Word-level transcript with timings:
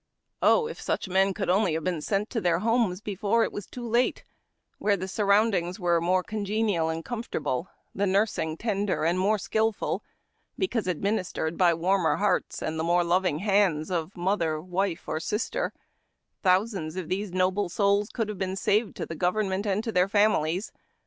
Oh, 0.41 0.65
it 0.65 0.83
inch 0.89 1.07
men 1.07 1.31
could 1.31 1.47
only 1.47 1.73
have 1.75 1.83
been 1.83 2.01
sent 2.01 2.31
to 2.31 2.41
their 2.41 2.57
homes 2.57 3.01
before 3.01 3.43
it 3.43 3.51
was 3.51 3.67
too 3.67 3.87
late, 3.87 4.23
where 4.79 4.97
the 4.97 5.07
surroundings 5.07 5.79
were 5.79 6.01
more 6.01 6.23
congenial 6.23 6.89
and 6.89 7.05
comfortable, 7.05 7.67
the 7.93 8.07
nursing 8.07 8.57
tender, 8.57 9.03
and 9.05 9.19
more 9.19 9.37
skilful, 9.37 10.03
be 10.57 10.67
cause 10.67 10.87
administered 10.87 11.55
by 11.55 11.75
warmer 11.75 12.15
hearts 12.15 12.63
and 12.63 12.79
the 12.79 12.83
im^re 12.83 13.05
lovmg 13.05 13.41
hands 13.41 13.91
of 13.91 14.17
mother, 14.17 14.59
wife, 14.59 15.03
or 15.07 15.19
sister, 15.19 15.71
thousands 16.41 16.95
of 16.95 17.07
these 17.07 17.31
noble 17.31 17.69
souls 17.69 18.09
could 18.09 18.27
have 18.27 18.39
been 18.39 18.55
saved 18.55 18.95
to 18.95 19.05
the 19.05 19.13
government 19.13 19.67
and 19.67 19.83
to 19.83 19.91
their 19.91 20.07
families. 20.09 20.71